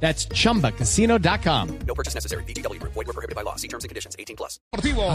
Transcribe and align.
That's 0.00 0.28
chumbacasino.com. 0.28 1.68
No 1.86 1.94
purchase 1.94 2.14
necessary. 2.14 2.44
BGW. 2.44 2.78
Void 2.82 3.06
were 3.06 3.12
prohibited 3.12 3.34
by 3.34 3.42
law. 3.42 3.56
See 3.56 3.68
terms 3.68 3.84
and 3.84 3.88
conditions. 3.90 4.14
18 4.18 4.36
plus. 4.36 4.60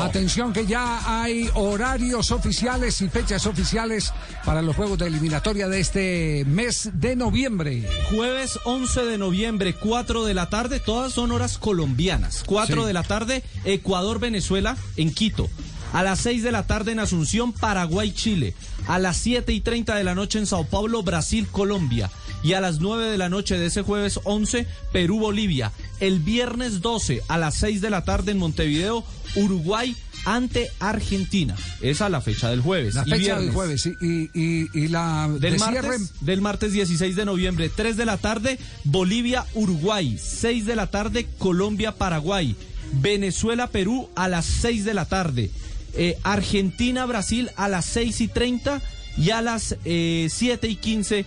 Atención 0.01 0.53
que 0.53 0.65
ya 0.65 1.01
hay 1.05 1.49
horarios 1.53 2.31
oficiales 2.31 3.01
y 3.01 3.07
fechas 3.09 3.45
oficiales 3.45 4.11
para 4.43 4.61
los 4.61 4.75
juegos 4.75 4.97
de 4.97 5.07
eliminatoria 5.07 5.67
de 5.67 5.79
este 5.79 6.43
mes 6.47 6.89
de 6.93 7.15
noviembre. 7.15 7.83
Jueves 8.09 8.59
11 8.65 9.05
de 9.05 9.17
noviembre, 9.17 9.73
4 9.75 10.25
de 10.25 10.33
la 10.33 10.49
tarde, 10.49 10.79
todas 10.79 11.13
son 11.13 11.31
horas 11.31 11.57
colombianas. 11.57 12.43
4 12.45 12.81
Sí. 12.81 12.87
de 12.87 12.93
la 12.93 13.03
tarde, 13.03 13.43
Ecuador-Venezuela 13.65 14.77
en 14.97 15.13
Quito. 15.13 15.49
A 15.93 16.03
las 16.03 16.19
6 16.21 16.43
de 16.43 16.51
la 16.51 16.67
tarde 16.67 16.93
en 16.93 16.99
Asunción, 16.99 17.51
Paraguay-Chile. 17.53 18.53
A 18.87 18.97
las 18.99 19.17
7 19.17 19.51
y 19.51 19.59
30 19.59 19.95
de 19.95 20.03
la 20.03 20.15
noche 20.15 20.39
en 20.39 20.45
Sao 20.45 20.65
Paulo, 20.65 21.03
Brasil-Colombia. 21.03 22.09
Y 22.43 22.53
a 22.53 22.61
las 22.61 22.79
9 22.79 23.09
de 23.11 23.17
la 23.17 23.29
noche 23.29 23.57
de 23.57 23.65
ese 23.67 23.81
jueves 23.81 24.19
11, 24.23 24.67
Perú-Bolivia. 24.93 25.71
El 25.99 26.19
viernes 26.19 26.81
12 26.81 27.21
a 27.27 27.37
las 27.37 27.55
6 27.55 27.81
de 27.81 27.89
la 27.89 28.03
tarde 28.05 28.31
en 28.31 28.37
Montevideo, 28.37 29.03
Uruguay 29.35 29.95
ante 30.25 30.69
Argentina. 30.79 31.55
Esa 31.81 32.05
es 32.05 32.11
la 32.11 32.21
fecha 32.21 32.49
del 32.49 32.61
jueves. 32.61 32.95
La 32.95 33.01
Y 33.05 33.11
fecha 33.11 33.15
del 33.17 33.49
viernes. 33.49 33.53
jueves 33.53 33.85
y, 33.85 34.29
y, 34.33 34.69
y- 34.73 34.87
la 34.87 35.27
Del 35.39 35.53
de 35.53 35.59
cierre, 35.59 35.87
martes, 35.99 36.11
del 36.21 36.41
martes 36.41 36.71
16 36.73 37.15
de 37.15 37.25
noviembre, 37.25 37.69
3 37.69 37.97
de 37.97 38.05
la 38.05 38.17
tarde, 38.17 38.59
Bolivia, 38.85 39.45
Uruguay, 39.55 40.17
6 40.21 40.65
de 40.65 40.75
la 40.75 40.87
tarde, 40.87 41.27
Colombia, 41.37 41.91
Paraguay, 41.93 42.55
Venezuela, 42.93 43.67
Perú 43.67 44.09
a 44.15 44.27
las 44.27 44.45
6 44.45 44.83
de 44.85 44.93
la 44.93 45.05
tarde, 45.05 45.49
eh, 45.95 46.17
Argentina, 46.23 47.05
Brasil 47.05 47.51
a 47.55 47.67
las 47.69 47.85
6 47.85 48.21
y 48.21 48.27
30 48.27 48.81
y 49.17 49.31
a 49.31 49.41
las 49.41 49.75
eh, 49.85 50.27
7 50.29 50.67
y 50.67 50.75
15 50.75 51.25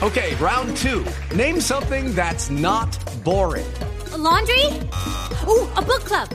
Okay, 0.00 0.36
round 0.36 0.76
two. 0.76 1.04
Name 1.34 1.60
something 1.60 2.14
that's 2.14 2.50
not 2.50 2.96
boring. 3.24 3.66
A 4.12 4.16
laundry? 4.16 4.64
Oh, 5.44 5.68
a 5.76 5.82
book 5.82 6.04
club. 6.04 6.28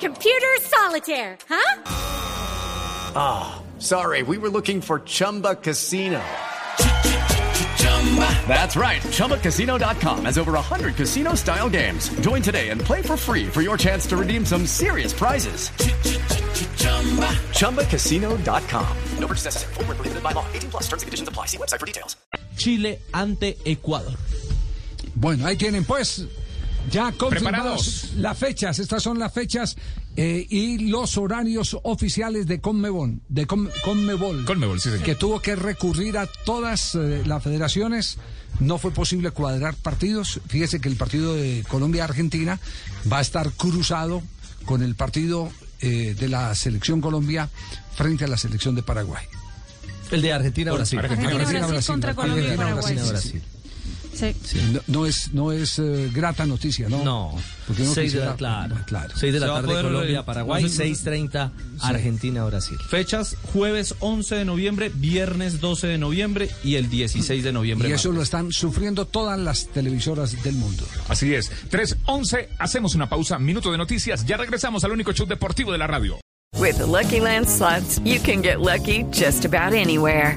Computer 0.00 0.56
solitaire, 0.62 1.36
huh? 1.50 1.82
Ah, 3.14 3.62
sorry, 3.78 4.22
we 4.22 4.38
were 4.38 4.48
looking 4.48 4.80
for 4.80 5.00
Chumba 5.00 5.56
Casino. 5.56 6.18
That's 8.48 8.74
right. 8.76 9.02
ChumbaCasino.com 9.02 10.24
has 10.24 10.38
over 10.38 10.52
100 10.52 10.96
casino 10.96 11.34
style 11.34 11.68
games. 11.68 12.08
Join 12.20 12.40
today 12.40 12.70
and 12.70 12.80
play 12.80 13.02
for 13.02 13.16
free 13.18 13.46
for 13.46 13.60
your 13.60 13.76
chance 13.76 14.06
to 14.06 14.16
redeem 14.16 14.46
some 14.46 14.64
serious 14.66 15.12
prizes. 15.12 15.70
ChumbaCasino.com. 17.52 18.86
No 19.20 19.26
purchase 19.28 19.44
necessary. 19.44 19.74
Were 19.86 19.94
prohibited 19.94 20.22
by 20.22 20.32
law. 20.32 20.44
18 20.54 20.70
plus. 20.70 20.88
Terms 20.88 21.02
and 21.02 21.06
conditions 21.06 21.28
apply. 21.28 21.46
See 21.46 21.58
website 21.58 21.80
for 21.80 21.86
details. 21.86 22.16
Chile 22.56 22.98
ante 23.12 23.56
Ecuador. 23.64 24.14
bueno, 25.20 25.46
ahí 25.46 25.56
tienen 25.56 25.84
pues 25.84 26.26
ya 26.90 27.12
confirmados 27.12 28.12
las 28.16 28.38
fechas. 28.38 28.78
Estas 28.78 29.02
son 29.02 29.18
las 29.18 29.32
fechas 29.32 29.76
eh, 30.16 30.46
y 30.48 30.88
los 30.88 31.16
horarios 31.18 31.76
oficiales 31.82 32.46
de 32.46 32.60
Conmebol, 32.60 33.20
de 33.28 33.46
Conmebol. 33.46 34.44
Conmebol, 34.44 34.80
sí, 34.80 34.90
que 35.04 35.14
tuvo 35.14 35.40
que 35.40 35.56
recurrir 35.56 36.18
a 36.18 36.26
todas 36.44 36.94
eh, 36.94 37.22
las 37.26 37.42
federaciones. 37.42 38.18
No 38.60 38.78
fue 38.78 38.90
posible 38.90 39.30
cuadrar 39.30 39.74
partidos. 39.74 40.40
Fíjese 40.48 40.80
que 40.80 40.88
el 40.88 40.96
partido 40.96 41.34
de 41.34 41.64
Colombia-Argentina 41.68 42.58
va 43.10 43.18
a 43.18 43.22
estar 43.22 43.52
cruzado 43.52 44.22
con 44.64 44.82
el 44.82 44.94
partido 44.94 45.50
eh, 45.80 46.14
de 46.18 46.28
la 46.28 46.54
selección 46.54 47.00
Colombia 47.00 47.48
frente 47.94 48.24
a 48.24 48.28
la 48.28 48.36
selección 48.36 48.74
de 48.74 48.82
Paraguay. 48.82 49.24
El 50.10 50.22
de 50.22 50.32
Argentina, 50.32 50.72
Brasil. 50.72 50.98
Argentina, 50.98 51.30
Argentina, 51.30 51.66
Brasil 51.66 51.92
contra 51.92 52.14
Colombia 52.14 52.52
Argentina. 52.52 53.04
Brasil, 53.04 53.42
sí. 54.44 54.60
No, 54.72 54.80
no 54.86 55.06
es, 55.06 55.32
no 55.32 55.52
es 55.52 55.78
eh, 55.78 56.10
grata 56.12 56.46
noticia, 56.46 56.88
¿no? 56.88 57.02
No, 57.04 57.34
Porque 57.66 57.82
uno 57.82 57.92
6 57.94 58.12
de 58.12 58.20
la, 58.20 58.34
claro, 58.36 58.76
claro. 58.86 59.14
6 59.16 59.32
de 59.32 59.40
la 59.40 59.46
tarde 59.46 59.68
poder, 59.68 59.84
Colombia, 59.84 60.20
eh, 60.20 60.22
Paraguay, 60.24 60.62
no 60.62 60.68
sé- 60.68 60.84
6.30 60.90 61.50
Argentina, 61.80 62.44
Brasil. 62.44 62.76
Fechas 62.88 63.36
jueves 63.52 63.94
11 64.00 64.34
de 64.36 64.44
noviembre, 64.44 64.90
viernes 64.94 65.60
12 65.60 65.86
de 65.86 65.98
noviembre 65.98 66.50
y 66.64 66.74
el 66.76 66.90
16 66.90 67.44
de 67.44 67.52
noviembre. 67.52 67.88
Y 67.88 67.92
eso 67.92 68.08
martes. 68.08 68.16
lo 68.16 68.22
están 68.22 68.52
sufriendo 68.52 69.06
todas 69.06 69.38
las 69.38 69.66
televisoras 69.68 70.42
del 70.42 70.54
mundo. 70.56 70.84
Así 71.08 71.34
es. 71.34 71.50
3.11, 71.70 72.48
hacemos 72.58 72.94
una 72.94 73.08
pausa, 73.08 73.38
minuto 73.38 73.70
de 73.70 73.78
noticias. 73.78 74.24
Ya 74.26 74.36
regresamos 74.36 74.84
al 74.84 74.92
único 74.92 75.12
show 75.12 75.26
deportivo 75.26 75.72
de 75.72 75.78
la 75.78 75.86
radio. 75.86 76.18
With 76.56 76.76
the 76.78 76.86
Lucky 76.86 77.20
Land 77.20 77.46
slots, 77.46 78.00
you 78.04 78.18
can 78.20 78.42
get 78.42 78.56
lucky 78.60 79.04
just 79.12 79.44
about 79.44 79.74
anywhere. 79.74 80.36